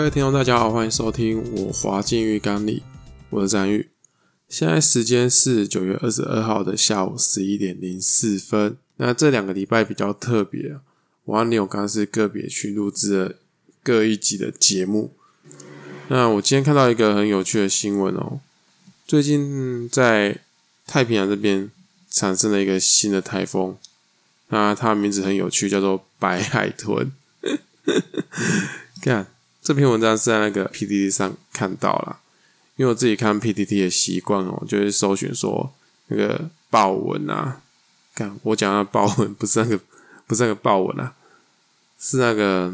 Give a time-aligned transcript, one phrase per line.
[0.00, 2.82] 各位听众，大家好，欢迎收听我滑进浴缸里，
[3.28, 3.90] 我是詹玉。
[4.48, 8.78] 现在时间是九月二十二号的下午十一点零四分。
[8.96, 10.78] 那这两个礼拜比较特别，
[11.26, 13.34] 我和林友刚是个别去录制了
[13.82, 15.12] 各一集的节目。
[16.08, 18.40] 那我今天看到一个很有趣的新闻哦，
[19.06, 20.38] 最近在
[20.86, 21.70] 太平洋这边
[22.10, 23.76] 产生了一个新的台风，
[24.48, 27.12] 那它的名字很有趣，叫做白海豚。
[29.02, 29.26] 看。
[29.62, 32.18] 这篇文章是在那个 PTT 上看到了，
[32.76, 35.72] 因为我自己看 PTT 的习惯哦，就是搜寻说
[36.06, 37.60] 那个爆文啊，
[38.14, 39.80] 看我讲的爆文不是那个
[40.26, 41.14] 不是那个爆文啊，
[41.98, 42.72] 是那个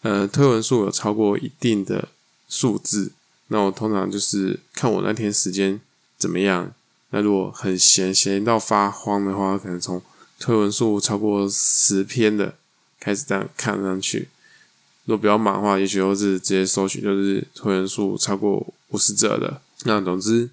[0.00, 2.08] 呃推文数有超过一定的
[2.48, 3.12] 数字，
[3.48, 5.78] 那我通常就是看我那天时间
[6.16, 6.72] 怎么样，
[7.10, 10.00] 那如果很闲闲到发慌的话，可能从
[10.38, 12.54] 推文数超过十篇的
[12.98, 14.28] 开始这样看上去。
[15.06, 18.54] 如果比较满的话，也许都是直接收取，就是推文数超过
[18.88, 19.60] 五十则的。
[19.84, 20.50] 那总之，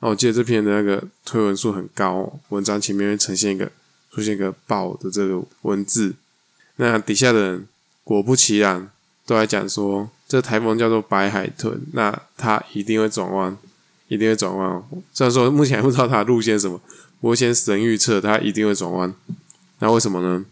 [0.00, 3.70] 那我记得这篇的那个推文数很高哦，文章前面会呈现一个
[4.10, 6.14] 出现一个爆的这个文字。
[6.76, 7.68] 那底下的人
[8.02, 8.90] 果不其然
[9.24, 13.56] 都在讲说，这台风叫做白海豚，那它一定会转弯，
[14.08, 14.68] 一定会转弯。
[14.68, 16.80] 哦虽然说目前还不知道它路线什么，
[17.20, 19.14] 我先神预测它一定会转弯。
[19.78, 20.44] 那为什么呢？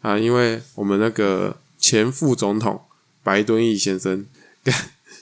[0.00, 1.56] 啊，因为我们那个。
[1.82, 2.80] 前副总统
[3.24, 4.24] 白敦义先生，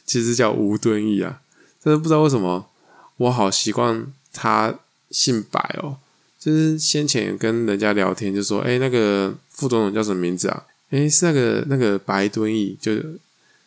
[0.04, 1.40] 其实叫吴敦义啊，
[1.82, 2.68] 但是不知道为什么，
[3.16, 4.74] 我好习惯他
[5.10, 5.96] 姓白哦。
[6.38, 12.92] 就是先前跟人家聊天，就说：“哎，那个副总统叫什么名字啊？”哎，是那个那个白敦义，就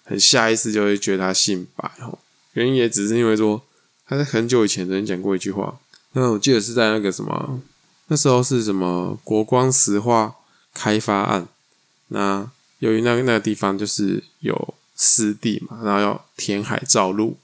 [0.03, 2.17] 很下意识就会觉得他姓白哦。
[2.53, 3.61] 原因也只是因为说
[4.07, 5.79] 他在很久以前曾经讲过一句话，
[6.13, 7.61] 那我记得是在那个什么，
[8.07, 10.35] 那时候是什么国光石化
[10.73, 11.47] 开发案，
[12.09, 12.51] 那。
[12.83, 17.37] 由于那个那个地方就是有湿地嘛，然后要填海造陆，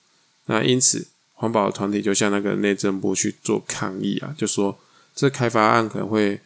[0.48, 4.78] 那因此环保团体就向那个内政部去做抗议啊，就说
[5.16, 6.42] 这开发案可能会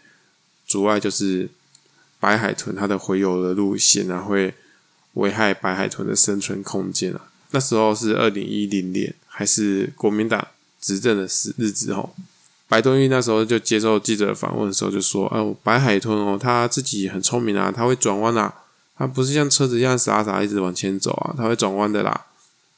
[0.68, 1.50] 阻碍就是
[2.20, 4.54] 白海豚它的洄游的路线啊，会
[5.14, 7.32] 危害白海豚的生存空间啊。
[7.50, 10.48] 那时候是二零一零年，还是国民党
[10.80, 12.16] 执政的时日子吼。
[12.68, 18.54] 白敦义那时候就接受记者访问的时候就说：“哦，白海豚哦，它自己很聪明啊，它会转弯啊。”
[19.04, 22.26] 它不是像车子一样傻傻一直往前走啊，它会转弯的啦。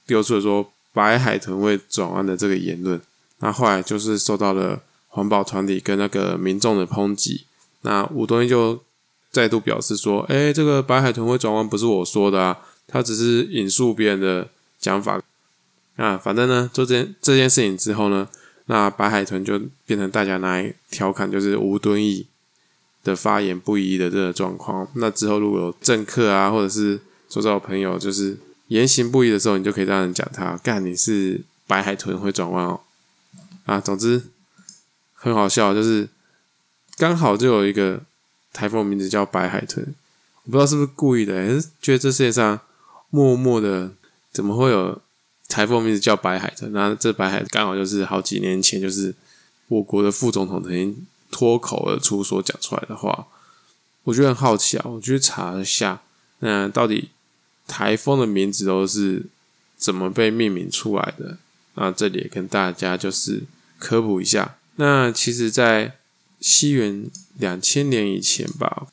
[0.08, 3.00] 丢出了说白海豚会转弯的这个言论，
[3.40, 7.46] 那后来就是受到了环保团体跟那个民众的抨击。
[7.82, 8.82] 那吴敦义就
[9.30, 12.58] 再度表示说：“哎，这个白海豚会转弯不是我说的啊，
[12.88, 14.48] 他只是引述别人的
[14.80, 15.22] 讲法。”
[15.96, 18.28] 啊，反正呢，做这件这件事情之后呢，
[18.66, 22.26] 那白海豚就变成大家拿来调侃，就是吴敦义。
[23.06, 27.00] 的发言不一的这个状况，那之后如果有政客啊，或者是
[27.30, 28.36] 周遭的朋友，就是
[28.70, 32.82] 言行不一的时候，你就可以这样讲他，干你是白海豚会转弯哦，
[33.66, 34.24] 啊，总之
[35.14, 36.10] 很好笑，就是
[36.98, 38.02] 刚好就有一个
[38.52, 39.86] 台风名字叫白海豚，
[40.46, 42.60] 我不知道是不是故意的，还是觉得这世界上
[43.12, 43.92] 默默的
[44.32, 45.00] 怎么会有
[45.48, 46.74] 台风名字叫白海豚？
[46.74, 49.14] 那这白海刚好就是好几年前，就是
[49.68, 51.06] 我国的副总统曾经。
[51.36, 53.28] 脱口而出所讲出来的话，
[54.04, 54.86] 我觉得很好奇啊！
[54.88, 56.02] 我去查一下，
[56.40, 57.10] 那到底
[57.68, 59.26] 台风的名字都是
[59.76, 61.38] 怎么被命名出来的？
[61.74, 63.44] 那这里也跟大家就是
[63.78, 64.58] 科普一下。
[64.78, 65.98] 那其实，在
[66.40, 68.88] 西元两千年以前吧，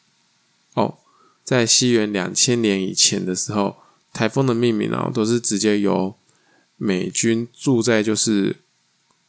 [0.74, 0.98] 哦，
[1.44, 3.76] 在西元两千年以前的时候，
[4.12, 6.16] 台风的命名啊，都是直接由
[6.76, 8.56] 美军驻在就是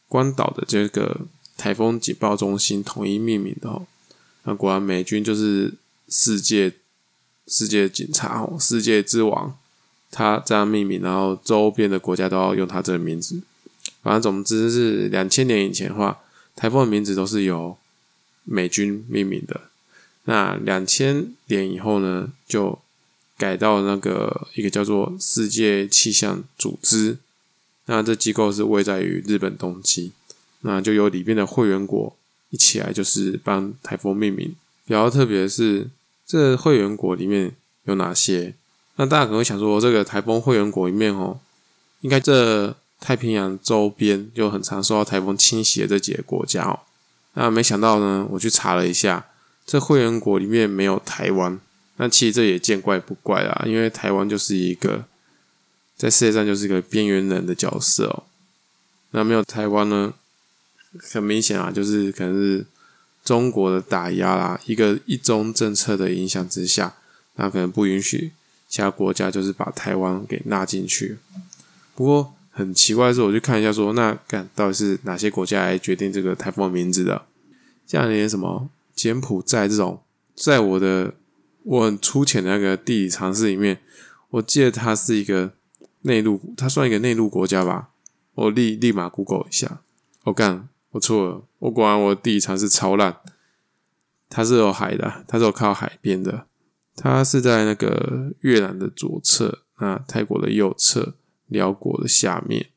[0.08, 1.20] 关岛的这个。
[1.56, 3.86] 台风警报中心统一命名的哦，
[4.42, 5.72] 那果然美军就是
[6.08, 6.72] 世界
[7.46, 9.56] 世界警察哦，世界之王，
[10.10, 13.40] 他这样命名，然后周边的国家都要用他这个名字。
[14.02, 16.20] 反正总之是两千年以前的话，
[16.56, 17.76] 台风的名字都是由
[18.44, 19.62] 美军命名的。
[20.24, 22.78] 那两千年以后呢，就
[23.36, 27.18] 改到那个一个叫做世界气象组织，
[27.86, 30.12] 那这机构是位在于日本东京。
[30.66, 32.16] 那就由里边的会员国
[32.48, 34.54] 一起来，就是帮台风命名。
[34.86, 35.88] 比较特别是，
[36.26, 38.54] 这个会员国里面有哪些？
[38.96, 41.38] 那大家可能会想说，这个台风会员国里面哦，
[42.00, 46.80] 应该这太平洋周边就很常受到台风侵袭的这几个国家哦。
[47.34, 49.26] 那没想到呢，我去查了一下，
[49.66, 51.60] 这会员国里面没有台湾。
[51.96, 55.04] 那其实这也见怪不怪啦，因为台湾就是一个
[55.96, 58.24] 在世界上就是一个边缘人的角色哦。
[59.10, 60.14] 那没有台湾呢？
[61.00, 62.64] 很明显啊，就是可能是
[63.24, 66.94] 中国的打压啦，一个一中政策的影响之下，
[67.36, 68.32] 那可能不允许
[68.68, 71.18] 其他国家就是把台湾给纳进去。
[71.94, 77.26] 不过很奇怪的是，我去看一下说，那干到底是哪些国家来决定这个台风名字的？
[77.86, 80.00] 像连什么柬埔寨这种，
[80.34, 81.14] 在我的
[81.64, 83.80] 我很粗浅的那个地理常识里面，
[84.30, 85.52] 我记得它是一个
[86.02, 87.90] 内陆，它算一个内陆国家吧。
[88.34, 89.80] 我立立马 Google 一下，
[90.24, 93.20] 我干，我错了，我果然我地理常识超烂。
[94.30, 96.46] 它是有海的，它是有靠海边的，
[96.96, 101.14] 它是在那个越南的左侧，那泰国的右侧，
[101.46, 102.70] 寮国的下面。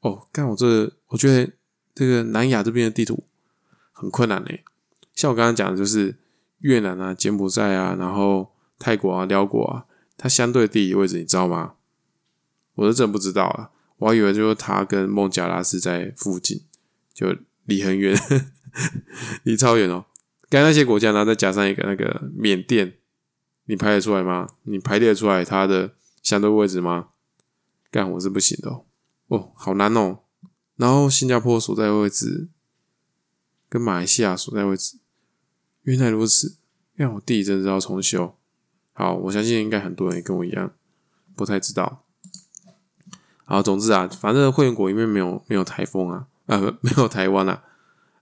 [0.00, 1.52] 哦，干我这，我觉得
[1.94, 3.24] 这个南亚这边的地图
[3.92, 4.64] 很困难诶。
[5.14, 6.16] 像我刚刚讲的，就是
[6.58, 9.86] 越南啊、柬埔寨啊，然后泰国啊、寮国啊，
[10.16, 11.74] 它相对地理位置你知道吗？
[12.74, 16.62] 我是真不知道啊，我还以为就是它跟孟加拉是在附近，
[17.14, 17.34] 就
[17.64, 18.14] 离很远，
[19.44, 20.04] 离超远哦。
[20.50, 22.98] 刚那些国家，然后再加上一个那个缅甸，
[23.64, 24.48] 你排得出来吗？
[24.64, 27.08] 你排列出来它的相对位置吗？
[27.90, 28.84] 干，我是不行的哦，
[29.28, 30.18] 哦，好难哦。
[30.76, 32.48] 然后新加坡所在位置
[33.68, 34.98] 跟马来西亚所在位置，
[35.82, 36.58] 原来如此。
[36.94, 38.36] 让我地理真的是要重修。
[38.92, 40.72] 好，我相信应该很多人也跟我一样
[41.34, 42.04] 不太知道。
[43.44, 47.62] 好，总之啊，反正会员国因为没有没有台风啊，啊，没有台湾啊，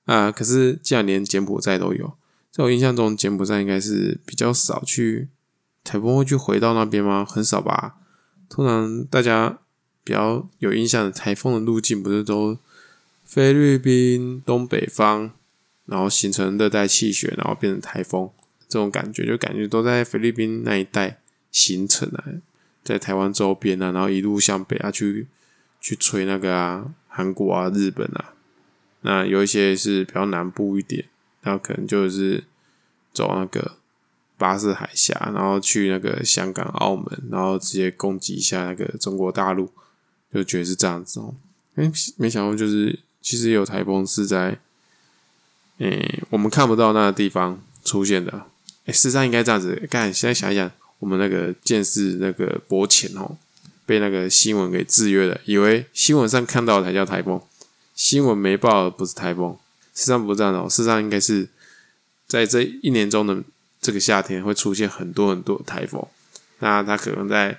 [0.05, 2.15] 啊，可是竟然连柬埔寨都有。
[2.51, 5.29] 在我印象中，柬埔寨应该是比较少去
[5.83, 7.25] 台风会去回到那边吗？
[7.25, 7.97] 很少吧。
[8.49, 9.59] 通常大家
[10.05, 12.59] 比较有印象的台风的路径，不是都
[13.25, 15.31] 菲律宾东北方，
[15.87, 18.31] 然后形成热带气旋，然后变成台风。
[18.69, 21.21] 这种感觉就感觉都在菲律宾那一带
[21.51, 22.25] 形成啊，
[22.85, 25.27] 在台湾周边啊，然后一路向北啊去
[25.81, 28.32] 去吹那个啊，韩国啊、日本啊。
[29.03, 31.05] 那有一些是比较南部一点。
[31.44, 32.44] 然后可能就是
[33.12, 33.73] 走那个
[34.38, 39.69] 巴士海峡，然后去那个香港、澳门，然后直接攻击一下那个中国大陆，
[40.32, 41.35] 就觉得是这样子哦。
[41.75, 44.56] 诶，没想到就是其实有台风是在
[45.79, 48.47] 诶我们看不到那个地方出现的。
[48.85, 49.75] 诶，事实上应该这样子。
[49.91, 50.70] 看现在想一想，
[51.00, 53.37] 我们那个见识那个薄浅哦，
[53.84, 57.40] 被那个新闻给制约了，以为新闻上看到才叫台风，
[57.94, 59.56] 新闻没报的不是台风。
[59.94, 61.46] 事实上不是这样的哦，事实上应该是
[62.26, 63.43] 在这一年中的
[63.81, 66.02] 这个夏天会出现很多很多台风，
[66.61, 67.58] 那它可能在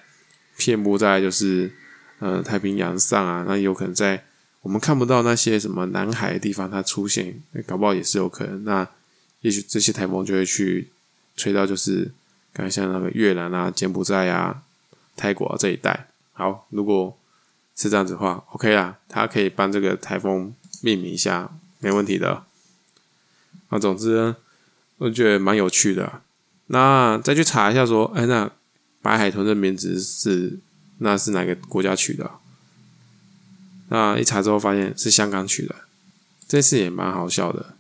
[0.57, 1.71] 遍布在就是
[2.17, 4.23] 呃太平洋上啊，那有可能在
[4.61, 8.63] 我们看不到那些什么南海的地方它出现，搞不好也是有可能。
[8.63, 8.87] 那
[9.41, 10.89] 也许这些台风就会去
[11.35, 12.11] 吹到就是
[12.51, 14.63] 刚才像那个越南啊、柬埔寨啊、
[15.15, 16.07] 泰国啊这一带。
[16.33, 17.18] 好，如果
[17.75, 21.50] 是这样子的话，OK 啦，他可以帮这个台风命名一下。
[21.80, 22.45] 没问题的，
[23.68, 24.38] 那总之呢，
[25.00, 26.21] 我觉得蛮有趣的。
[26.68, 28.50] 那再去查一下，说，哎，那
[29.01, 30.59] 白海豚的名字是
[31.00, 32.31] 那是哪个国家取的？
[33.89, 35.75] 那一查之后发现是香港取的，
[36.47, 37.75] 这次也蛮好笑的。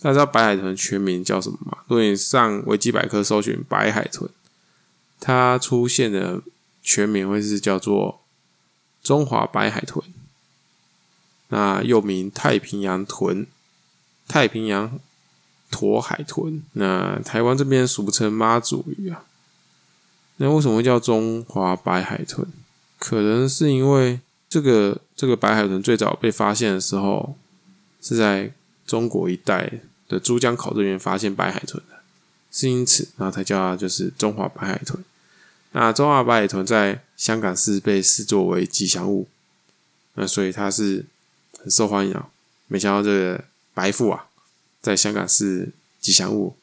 [0.00, 1.76] 大家知道白海豚全名叫什么吗？
[1.88, 4.30] 如果你上维基百科搜寻白海豚，
[5.20, 6.40] 它出现的
[6.82, 8.20] 全名会是叫做
[9.02, 10.04] 中华白海豚。
[11.48, 13.46] 那又名太平洋豚、
[14.28, 15.00] 太平洋
[15.70, 19.24] 驼海豚，那台湾这边俗称妈祖鱼啊。
[20.36, 22.46] 那为什么会叫中华白海豚？
[22.98, 27.36] 可能是因为这个这个白海豚最早被发现的时候
[28.00, 28.52] 是在
[28.86, 31.96] 中国一带的珠江口这边发现白海豚的，
[32.52, 35.04] 是因此，然后才叫它就是中华白海豚。
[35.72, 39.28] 那中华白海豚在香港是被视作为吉祥物，
[40.14, 41.06] 那所以它是。
[41.62, 42.30] 很受欢迎啊！
[42.68, 44.28] 没想到这个白富啊，
[44.80, 46.56] 在香港是吉祥物。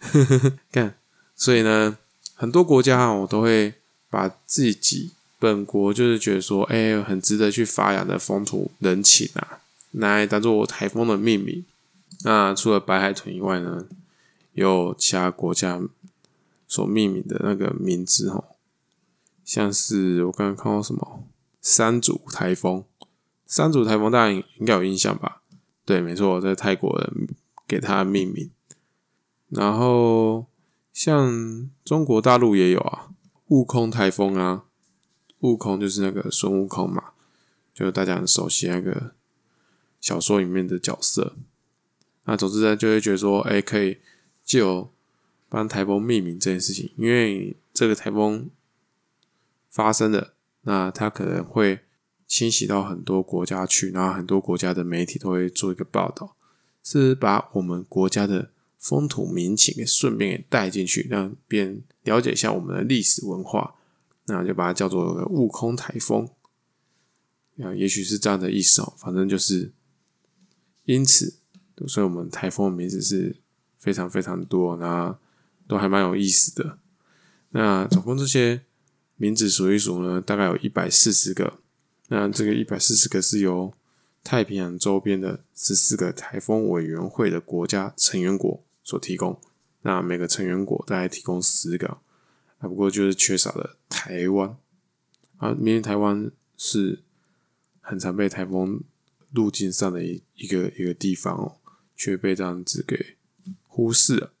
[0.70, 0.94] 看，
[1.34, 1.96] 所以呢，
[2.34, 3.72] 很多国家我都会
[4.10, 9.60] 把自己本国就是觉得说，哎，很值得去发扬的风土人情啊，
[9.92, 11.64] 来当做台风的命名。
[12.24, 13.86] 那除了白海豚以外呢，
[14.52, 15.80] 有其他国家
[16.66, 18.56] 所命名的那个名字哦，
[19.44, 21.24] 像是我刚刚看到什么
[21.60, 22.84] 山竹台风。
[23.46, 25.42] 山竹台风大家应该有印象吧？
[25.84, 27.28] 对，没错，在泰国人
[27.68, 28.50] 给它命名。
[29.50, 30.46] 然后
[30.92, 33.10] 像中国大陆也有啊，
[33.48, 34.64] 悟空台风啊，
[35.40, 37.12] 悟空就是那个孙悟空嘛，
[37.72, 39.12] 就是大家很熟悉那个
[40.00, 41.36] 小说里面的角色。
[42.24, 43.98] 那总之呢，就会觉得说，哎，可以
[44.42, 44.90] 就
[45.54, 48.50] 帮台风命名这件事情，因为这个台风
[49.70, 51.80] 发生的，那它可能会。
[52.26, 56.34] 侵袭到很多国家去，然后很多国家的媒体都会做一个报道，
[56.82, 63.76] 是把我们国家的风土民情给顺便给带进去，让别人了解一下我们的历史文化，
[64.24, 66.26] 那就把它叫做“悟空台风”。
[67.62, 68.94] 啊，也许是这样的意思哦。
[68.96, 69.70] 反正就是
[70.84, 71.36] 因此，
[71.86, 73.36] 所以我们台风的名字是
[73.78, 75.16] 非常非常多，那
[75.66, 76.78] 都还蛮有意思的。
[77.50, 78.62] 那总共这些
[79.16, 81.60] 名字数一数呢，大概有一百四十个。
[82.08, 83.72] 那这个一百四十个是由
[84.22, 89.40] 太平洋周边的十四个台风委员会的国家成员国所提供，
[89.82, 91.98] 那每个成员国大概提供十个，
[92.58, 94.54] 啊，不过就是缺少了台湾，
[95.38, 97.02] 啊，明明台湾是
[97.80, 98.82] 很常被台风
[99.32, 101.56] 路径上的一一个一个地方哦，
[101.96, 103.16] 却被这样子给
[103.66, 104.33] 忽视了，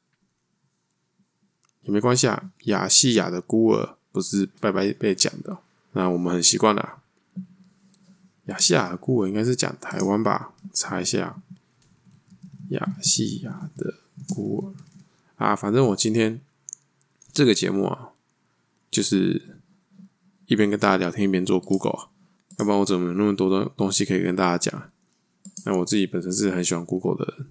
[1.84, 5.58] 也没关系啊，亚细亚的孤儿不是白白被讲的，
[5.92, 6.98] 那我们很习惯了。
[8.46, 10.52] 亚细亚的孤儿应该是讲台湾吧？
[10.72, 11.40] 查一下，
[12.68, 13.94] 亚细亚的
[14.28, 14.74] 孤
[15.38, 16.40] 儿啊，反正我今天
[17.32, 18.10] 这个节目啊，
[18.90, 19.42] 就是
[20.46, 22.08] 一边跟大家聊天一边做 Google，
[22.58, 24.90] 要不然我怎么那么多的东西可以跟大家讲？
[25.64, 27.46] 那我自己本身是很喜欢 Google 的人，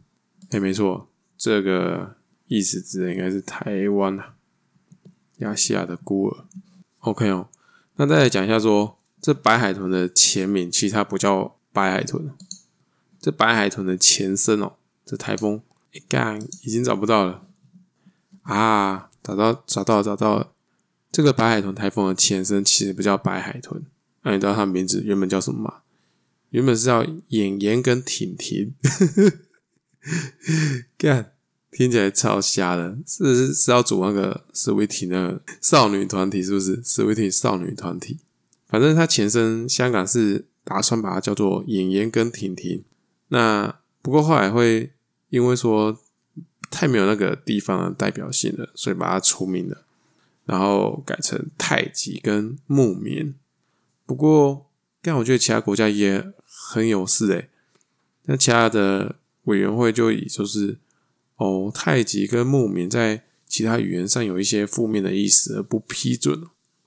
[0.51, 2.15] 哎，没错，这个
[2.55, 4.35] 意思指的应该是台湾啊，
[5.37, 6.45] 亚细亚的孤儿。
[6.99, 7.49] OK 哦，
[7.95, 8.99] 那再来讲一下说。
[9.19, 12.29] 这白海豚的前名其实它不叫白海豚，
[13.21, 14.73] 这白海豚的前身哦，
[15.05, 15.61] 这台风
[15.93, 17.45] 一干已经找不到了
[18.41, 19.09] 啊！
[19.23, 20.51] 找到找到找到了，
[21.09, 23.83] 这个白海豚台风的前身其实不叫白海豚，
[24.23, 25.75] 那你知道它名字原本叫什么吗？
[26.49, 28.75] 原本是叫演员跟婷婷，
[30.99, 31.32] 干
[31.73, 38.19] 听起来超瞎的，是是要组那个 Sweetie 那个少女团体是不是？Sweet 少女团体。
[38.67, 42.83] 反正它前身香港是打算把它叫做演员跟婷婷，
[43.27, 44.91] 那不过后来会
[45.29, 45.99] 因为说
[46.69, 49.83] 太没有那个地方的代表性了，所以把它除名了，
[50.45, 53.33] 然后改成太极跟木棉。
[54.05, 54.67] 不过，
[55.01, 57.49] 但我觉得其他国家也很有事诶，
[58.25, 60.77] 那其他的委员会就以就是
[61.37, 66.43] 哦，太极跟木棉在其他语言上有一些负面的意思而不批准。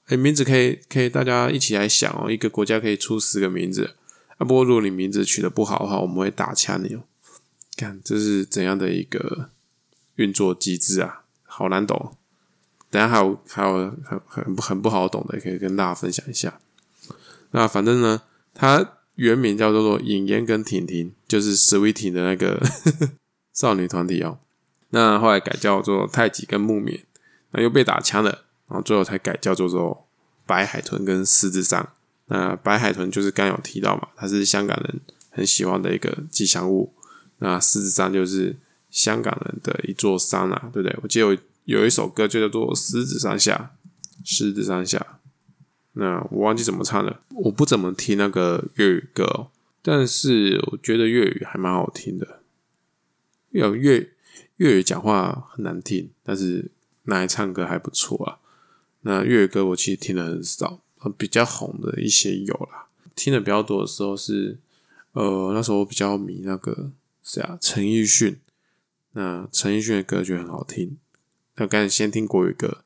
[0.07, 2.31] 哎，名字可以可以大家一起来想哦。
[2.31, 3.95] 一个国家可以出十个名字
[4.39, 4.47] 啊。
[4.47, 7.03] 不过如果你名字取得不好的话，我们会打枪你哦。
[7.77, 9.51] 看这是怎样的一个
[10.15, 11.25] 运作机制啊？
[11.43, 12.17] 好难懂。
[12.89, 16.61] 等下还有还有很很很不好懂的，可以跟大家分享一下。
[17.51, 18.23] 那反正呢，
[18.55, 22.63] 它原名叫做尹嫣跟婷婷，就是 Sweetie 的那个
[23.57, 24.39] 少女团体哦。
[24.91, 27.03] 那后来改叫做太极跟木棉，
[27.51, 28.45] 那又被打枪了。
[28.69, 30.07] 然后最后才改叫做做
[30.45, 31.89] 白海豚跟狮子山。
[32.27, 36.93] 那白海豚就是刚有提到嘛，它是香港人很喜欢的一个吉祥物。
[37.39, 38.57] 那狮子山就是
[38.91, 40.99] 香港人的一座山啊，对不对？
[41.03, 43.71] 我记得有有一首歌就叫做《狮子山下》，
[44.29, 45.19] 狮子山下。
[45.93, 49.47] 那我忘记怎么唱了，我不怎么听那个粤语歌，
[49.83, 52.41] 但是我觉得粤语还蛮好听的。
[53.57, 54.11] 有粤
[54.57, 56.71] 粤语讲话很难听，但是
[57.05, 58.39] 拿来唱歌还不错啊。
[59.03, 60.83] 那粤语歌我其实听的很少，
[61.17, 62.89] 比较红的一些有啦。
[63.15, 64.59] 听的比较多的时候是，
[65.13, 66.91] 呃，那时候我比较迷那个
[67.23, 68.39] 谁啊，陈奕迅。
[69.13, 70.99] 那陈奕迅的歌就很好听。
[71.55, 72.85] 那赶紧先听国语歌，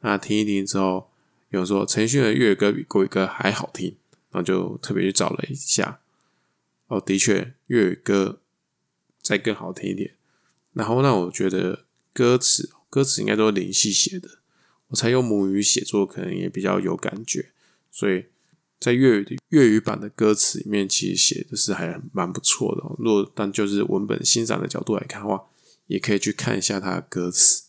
[0.00, 1.10] 那听一听之后，
[1.50, 3.94] 有人说陈奕迅的粤语歌比国语歌还好听，
[4.30, 6.00] 然后就特别去找了一下。
[6.86, 8.40] 哦，的确，粤语歌
[9.26, 10.14] 再更好听一点。
[10.72, 14.28] 然后，那我觉得歌词，歌词应该都是林夕写的。
[14.88, 17.46] 我才用母语写作，可能也比较有感觉，
[17.90, 18.26] 所以
[18.78, 22.82] 在粤语的粤语版的歌词里面，其实写的是还蛮不错的。
[22.98, 25.46] 如果但就是文本欣赏的角度来看的话，
[25.88, 27.64] 也可以去看一下它的歌词。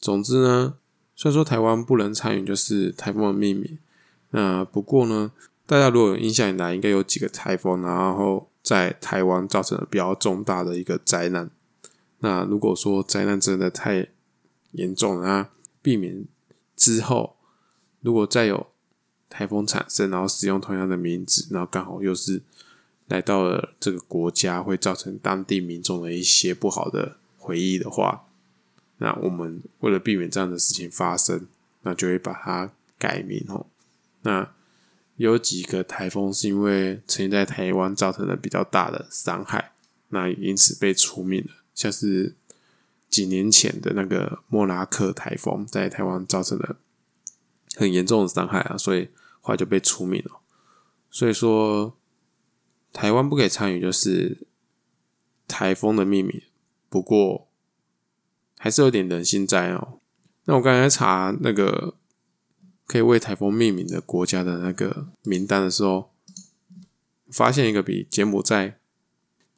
[0.00, 0.74] 总之呢，
[1.14, 3.78] 虽然说台湾不能参与就是台风的命名，
[4.30, 5.30] 那不过呢，
[5.64, 11.50] 大家如果有印象以来，应该有几个台风，然后在台湾造成了比较重大的一个灾难。
[12.20, 14.06] 那如果说灾难真的太
[14.70, 15.50] 严重了啊，
[15.82, 16.24] 避免
[16.76, 17.34] 之后，
[18.00, 18.68] 如果再有
[19.28, 22.42] 台风产生，然后使用同样的名字，然后刚好又是
[23.08, 28.28] 来到了这个国家，会造成当地民众的一些不好的回忆的话，
[28.98, 31.48] 那我们为了避免这样的事情发生，
[31.82, 33.66] 那就会把它改名哦。
[34.22, 34.52] 那
[35.24, 39.72] 有几个台风是因为曾经在台湾造成了比较大的伤害，
[40.08, 42.36] 那因此被除名了，像是。
[43.10, 46.76] 几年前的那个莫拉克台风在台湾造成了
[47.74, 49.08] 很严重的伤害啊，所以
[49.40, 50.40] 后来就被除名了。
[51.10, 51.96] 所以说，
[52.92, 54.46] 台湾不可以参与就是
[55.48, 56.40] 台风的命名。
[56.88, 57.48] 不过，
[58.56, 59.98] 还是有点人性在哦。
[60.44, 61.96] 那我刚才查那个
[62.90, 66.10] 可以为台风命名的国家的那个名单的时候，
[67.30, 68.78] 发现一个比柬埔寨，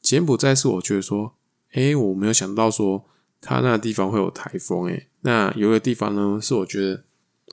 [0.02, 1.34] 柬埔寨是我觉得说，
[1.70, 3.06] 诶，我没有想到说
[3.40, 5.08] 它那个地方会有台风诶。
[5.22, 7.04] 那有一个地方呢，是我觉得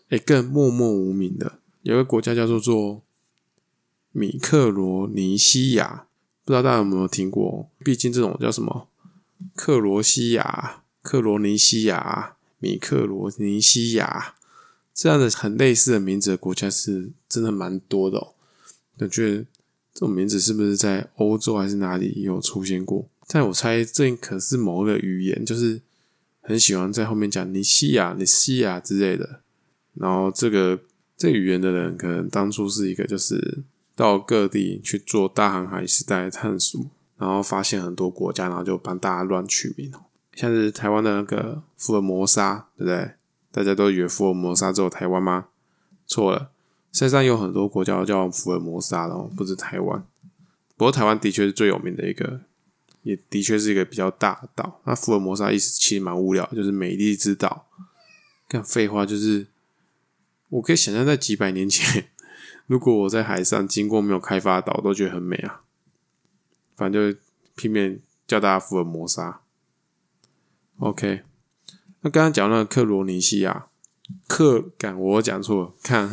[0.10, 3.02] 诶更默默无名的，有个国家叫做做
[4.12, 6.08] 米克罗尼西亚，
[6.44, 7.70] 不知道大家有没有听过？
[7.86, 8.90] 毕竟这种叫什么
[9.56, 12.36] 克罗西亚、克罗尼西亚。
[12.62, 14.36] 米克罗尼西亚
[15.02, 18.34] 这样的很类似的名字的国家是真的蛮多的哦。
[18.98, 19.38] 我觉
[19.94, 23.08] 这种名字是不是在欧洲还是哪里有出现过？
[23.30, 25.80] 但我猜这可是某个语言，就是
[26.42, 29.40] 很喜欢在后面讲尼西亚、尼西亚之类的。
[29.94, 30.78] 然后这个
[31.16, 33.60] 这语言的人，可能当初是一个就是
[33.96, 36.86] 到各地去做大航海时代的探索，
[37.18, 39.90] 然后发现很多国家，然后就帮大家乱取名。
[40.34, 43.12] 像是台湾的那个福尔摩沙，对不对？
[43.52, 45.48] 大家都以为福尔摩沙只有台湾吗？
[46.06, 46.52] 错了，
[46.92, 50.06] 世界上有很多国家叫福尔摩沙的哦，不是台湾。
[50.76, 52.42] 不过台湾的确是最有名的一个，
[53.04, 54.80] 也的确是一个比较大的岛。
[54.86, 57.68] 那福尔摩沙意思其实蛮无聊，就是美丽之岛。
[58.48, 59.48] 干废话，就是
[60.50, 62.10] 我可以想象在几百年前，
[62.66, 65.62] 如果我在海上经过没有开发的岛，都觉得很美啊。
[66.76, 67.20] 反正就
[67.56, 69.42] 拼命叫大家福尔摩沙。
[70.78, 71.24] OK，
[72.02, 73.68] 那刚刚讲那个克罗尼西亚，
[74.28, 76.10] 克感我讲错了，看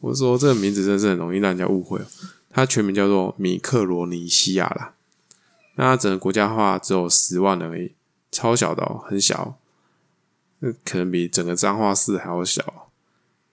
[0.00, 2.06] 我说这个名字真是很容易让人家误会哦。
[2.50, 4.94] 它全名叫做米克罗尼西亚啦，
[5.76, 7.92] 那它整个国家的话只有十万人而已，
[8.30, 9.58] 超小的哦，很小，
[10.60, 12.62] 那可能比整个彰化市还要小。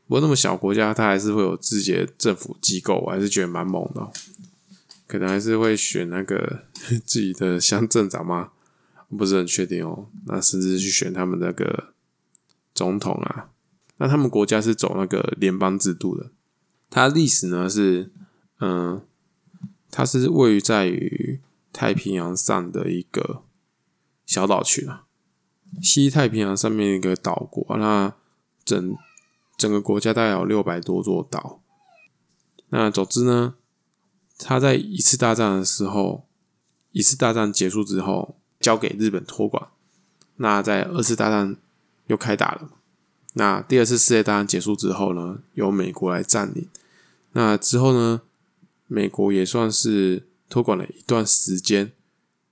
[0.08, 4.08] 不过那么小国家，它还是会有自己的政府机构，我还是觉得蛮猛的。
[5.08, 6.64] 可能还是会选那个
[7.06, 8.52] 自己的乡镇长吗？
[9.10, 11.94] 不是很确定哦，那甚至去选他们那个
[12.74, 13.52] 总统啊，
[13.98, 16.32] 那他们国家是走那个联邦制度的。
[16.90, 18.12] 它历史呢是，
[18.60, 19.02] 嗯，
[19.92, 21.40] 它是位于在于
[21.72, 23.44] 太平洋上的一个
[24.26, 25.06] 小岛群啊，
[25.82, 27.78] 西太平洋上面一个岛国。
[27.78, 28.14] 那
[28.64, 28.96] 整
[29.56, 31.62] 整个国家大概有六百多座岛。
[32.70, 33.56] 那总之呢，
[34.38, 36.28] 他在一次大战的时候，
[36.92, 38.40] 一次大战结束之后。
[38.66, 39.68] 交给日本托管。
[40.38, 41.56] 那在二次大战
[42.08, 42.72] 又开打了。
[43.34, 46.68] 那第二次世界大战结束之后呢，由美国来占领。
[47.34, 48.22] 那之后呢，
[48.88, 51.92] 美国也算是托管了一段时间。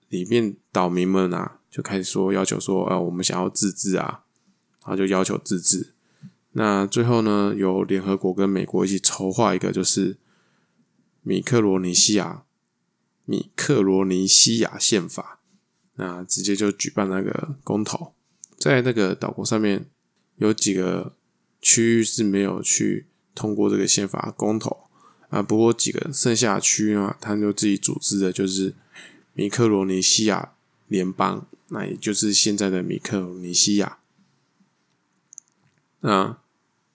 [0.09, 4.21] 里面岛民们啊，就开始说要求说，啊，我们想要自治啊，
[4.81, 5.93] 然后就要求自治。
[6.51, 10.17] 那最后呢，由联合国跟美国一起筹划一个，就是
[11.23, 12.43] 米克罗尼西亚
[13.25, 15.39] 米克罗尼西亚宪法。
[15.95, 18.13] 那直接就举办那个公投，
[18.57, 19.85] 在那个岛国上面
[20.37, 21.13] 有几个
[21.61, 24.85] 区域是没有去通过这个宪法公投
[25.29, 28.73] 啊，不过几个剩下区域啊，他就自己组织的，就是
[29.33, 30.53] 米克罗尼西亚
[30.87, 33.99] 联邦，那也就是现在的米克罗尼西亚。
[36.01, 36.37] 那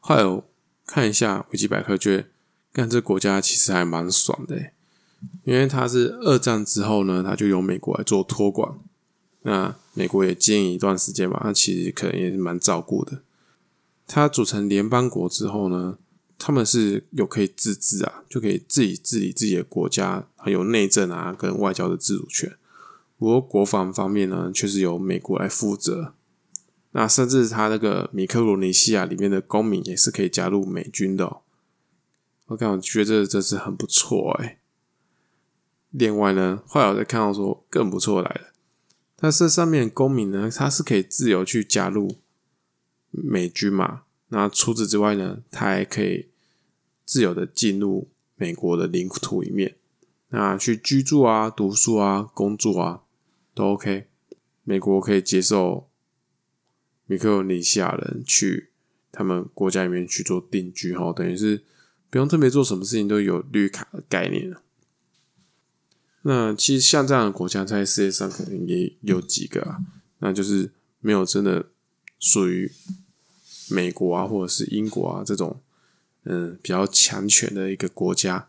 [0.01, 0.45] 后来我
[0.87, 2.27] 看一下维基百科，觉得
[2.73, 4.71] 干这国家其实还蛮爽的，
[5.45, 8.79] 因为它是二战之后呢，它就由美国来做托管。
[9.49, 13.23] 那美国也经营一段时间吧，那其实可能也是蛮照顾的。
[14.07, 15.97] 他组成联邦国之后呢，
[16.37, 22.55] 他们是有可以自治啊，就可以自己治理自己的国家，还有内政啊跟外交的自主权。
[23.17, 26.13] 不过国防方面呢，却是由美国来负责。
[26.91, 31.39] 那甚至他那个米克罗尼西亚里面的公民也是可以加入美军的。
[32.49, 34.59] 我感觉得这是很不错哎。
[35.91, 38.53] 另外呢，后来我再看到说更不错来了。
[39.21, 42.19] 但是上面公民呢，他是可以自由去加入
[43.11, 44.03] 美军嘛？
[44.29, 46.29] 那除此之外呢，他还可以
[47.05, 49.75] 自由的进入美国的领土里面，
[50.29, 53.03] 那去居住啊、读书啊、工作啊
[53.55, 54.07] 都 OK。
[54.63, 55.89] 美国可以接受
[57.07, 58.71] 米克罗尼西亚人去
[59.11, 61.65] 他们国家里面去做定居，哈，等于是
[62.11, 64.63] 不用特别做什么事情，都有绿卡的概念了。
[66.29, 69.79] 那其实像这样的国家，在世界上可能也有几个啊，
[70.19, 71.71] 那就是没有真的
[72.19, 72.71] 属于
[73.71, 75.59] 美国啊，或者是英国啊这种
[76.25, 78.47] 嗯比较强权的一个国家。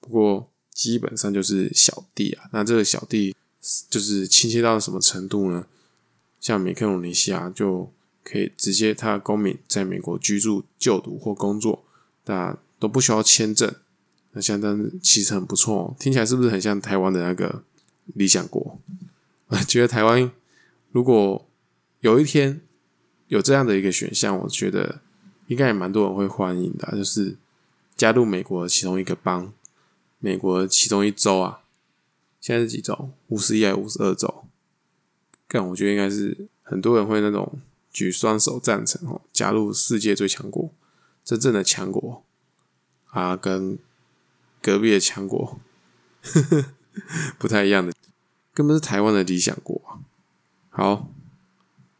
[0.00, 2.48] 不过基本上就是小弟啊。
[2.50, 3.36] 那这个小弟
[3.90, 5.66] 就是亲切到什么程度呢？
[6.40, 7.92] 像美克罗尼西亚就
[8.24, 11.84] 可以直接他的公民在美国居住、就读或工作，
[12.24, 13.74] 那都不需要签证。
[14.38, 17.64] 那相当其实很不错，听起来是不是很像台湾的那个
[18.14, 18.78] 理想国？
[19.48, 20.30] 我觉得台湾
[20.92, 21.44] 如果
[22.02, 22.60] 有一天
[23.26, 25.00] 有这样的一个选项，我觉得
[25.48, 27.36] 应该也蛮多人会欢迎的，就是
[27.96, 29.52] 加入美国的其中一个邦，
[30.20, 31.62] 美国的其中一州啊。
[32.40, 33.10] 现在是几州？
[33.26, 34.44] 五十一还是五十二州？
[35.48, 37.58] 但我觉得应该是很多人会那种
[37.90, 40.70] 举双手赞成哦，加入世界最强国，
[41.24, 42.22] 真正的强国
[43.06, 43.76] 啊，跟
[44.62, 45.60] 隔壁的强国
[46.22, 46.64] 呵呵
[47.38, 47.92] 不太一样的，
[48.52, 49.80] 根本是台湾的理想国。
[50.70, 51.08] 好，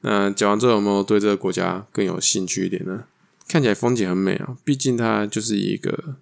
[0.00, 3.04] 那讲完之后有没有对这个国家更有兴趣一点呢？
[3.46, 6.16] 看起来风景很美啊，毕竟它就是一个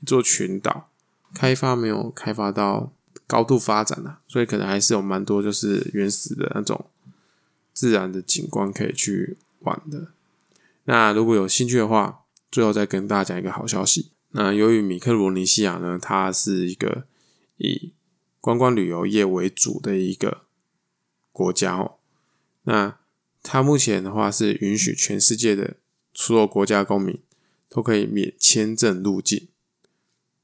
[0.00, 0.88] 一座群岛，
[1.34, 2.92] 开发没有开发到。
[3.26, 6.86] 高度发展啊，所以可能还是有蛮多就是原始的那种
[7.72, 10.08] 自然的景观可以去玩的。
[10.86, 14.10] 那如果有兴趣的话，最后再跟大家讲一个好消息。
[14.32, 17.04] 那由于米克罗尼西亚呢，它是一个
[17.56, 17.92] 以
[18.40, 20.42] 观光旅游业为主的一个
[21.32, 21.96] 国家哦。
[22.62, 22.98] 那
[23.42, 25.76] 它目前的话是允许全世界的
[26.12, 27.20] 所有国家公民
[27.68, 29.48] 都可以免签证入境。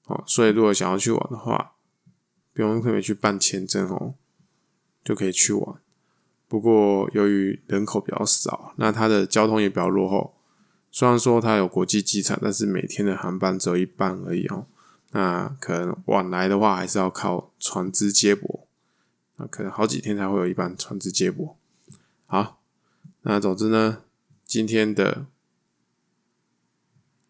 [0.06, 1.74] 哦，所以如果想要去玩的话，
[2.52, 4.14] 不用特别去办签证哦，
[5.04, 5.80] 就可以去玩。
[6.48, 10.35] 不过由于人口比较少，那它的交通也比较落后。
[10.96, 14.66] 虽然说它有国际机场，但是每天的航班只有一班而已哦。
[15.10, 18.66] 那可能往来的话，还是要靠船只接驳。
[19.36, 21.58] 那可能好几天才会有一班船只接驳。
[22.24, 22.62] 好，
[23.20, 24.04] 那总之呢，
[24.46, 25.26] 今天的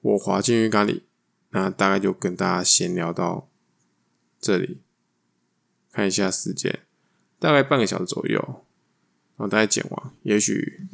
[0.01, 1.03] 我滑进浴缸里，
[1.51, 3.49] 那大概就跟大家闲聊到
[4.41, 4.79] 这里。
[5.91, 6.85] 看一下时间，
[7.41, 8.39] 大概半个小时左右，
[9.37, 10.87] 然后大概剪完，也许，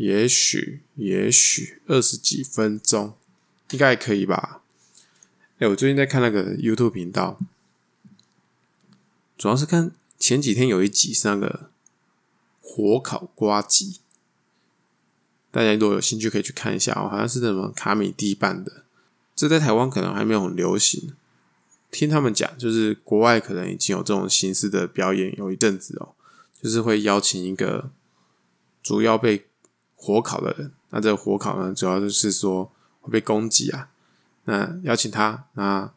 [0.00, 3.12] 也许，也许二十几分钟，
[3.72, 4.62] 应该可以吧？
[5.58, 7.38] 哎，我最近在看那个 YouTube 频道，
[9.36, 11.68] 主要是看前几天有一集是那个
[12.62, 14.00] 火烤呱吉，
[15.50, 18.84] 大家如果有兴趣可以去看一下哦，好像是什么卡米蒂办的，
[19.36, 21.12] 这在台湾可能还没有很流行。
[21.90, 26.14] 听他们讲，就是国外可能已经有这种形式的表演有一阵子哦，
[26.62, 27.90] 就是会邀请一个
[28.82, 29.44] 主要被
[30.02, 33.90] 火烤的人，那这个火烤呢，主要就是说会被攻击啊，
[34.44, 35.92] 那邀请他，那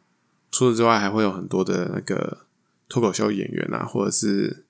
[0.52, 2.46] 除此之外还会有很多的那个
[2.88, 4.64] 脱口秀演员啊，或者是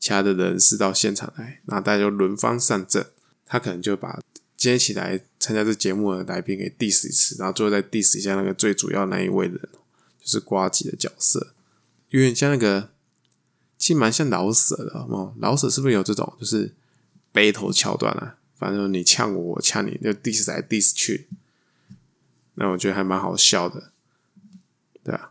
[0.00, 3.06] 其他的人士到现场来，那大家就轮番上阵，
[3.46, 4.20] 他可能就把
[4.56, 9.68] 今天起来参加这节目的来宾给 diss 一次，然后最后再 diss 一下那个最主要那一位的人。
[10.20, 11.54] 就是瓜吉的角色，
[12.10, 12.90] 有点像那个，
[13.78, 15.32] 其实蛮像老舍的哦。
[15.38, 16.74] 老舍是不是有这种，就是
[17.32, 18.36] battle 桥段啊？
[18.58, 21.28] 反正你呛我，我呛你，就 diss 来 diss 去。
[22.54, 23.92] 那我觉得还蛮好笑的，
[25.04, 25.30] 对啊。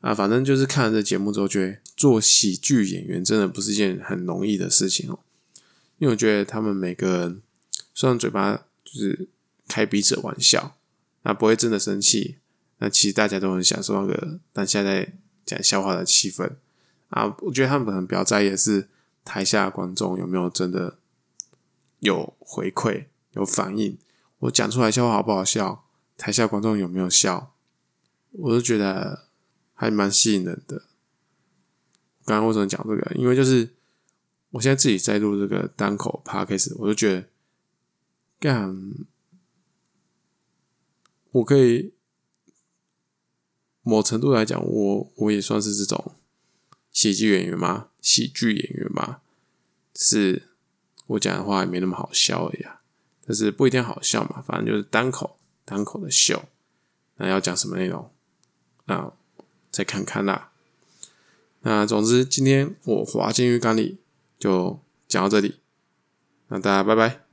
[0.00, 5.18] 啊，反正就是看了这节目之后，觉得做喜剧演员真的不是一件很容易的事情哦。
[5.98, 7.42] 因为我觉得他们每个人
[7.92, 9.28] 虽然嘴巴就是
[9.68, 10.76] 开彼此玩笑，
[11.24, 12.36] 那不会真的生气。
[12.78, 15.12] 那其实大家都很享受那个当下在
[15.44, 16.50] 讲笑话的气氛
[17.10, 18.88] 啊，我觉得他们可能比较在意的是
[19.22, 20.96] 台下观众有没有真的
[22.00, 23.96] 有回馈、有反应。
[24.40, 25.86] 我讲出来笑话好不好笑，
[26.16, 27.54] 台下观众有没有笑，
[28.32, 29.28] 我都觉得
[29.72, 30.82] 还蛮吸引人的。
[32.24, 33.12] 刚刚为什么讲这个？
[33.14, 33.70] 因为就是
[34.50, 37.28] 我现在自己在录这个单口 podcast，我就觉得
[38.38, 38.92] 干，
[41.30, 41.94] 我可以。
[43.82, 46.14] 某程度来讲，我我也算是这种
[46.92, 49.22] 喜剧演员嘛，喜剧演员嘛，
[49.94, 50.49] 是
[51.10, 52.64] 我讲的话也没那么好笑而已。
[53.26, 56.44] 但是不一定好笑嘛，反正就是单口单口的秀。
[57.16, 58.10] 那要讲什么内容？
[58.86, 59.12] 那
[59.70, 60.50] 再看看啦。
[61.62, 63.98] 那总之，今天我滑进浴缸里
[64.38, 65.60] 就讲到这里。
[66.48, 67.29] 那大家拜拜。